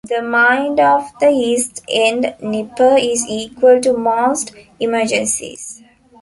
[0.07, 5.83] The mind of the East End nipper is equal to most emergencies.